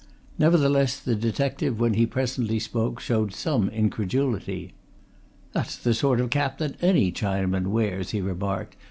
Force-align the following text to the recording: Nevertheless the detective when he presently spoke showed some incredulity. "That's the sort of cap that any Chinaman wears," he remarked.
Nevertheless 0.39 0.99
the 0.99 1.13
detective 1.13 1.79
when 1.79 1.93
he 1.93 2.07
presently 2.07 2.57
spoke 2.57 2.99
showed 2.99 3.35
some 3.35 3.69
incredulity. 3.69 4.73
"That's 5.51 5.77
the 5.77 5.93
sort 5.93 6.19
of 6.19 6.31
cap 6.31 6.57
that 6.57 6.81
any 6.83 7.11
Chinaman 7.11 7.67
wears," 7.67 8.09
he 8.09 8.19
remarked. 8.19 8.77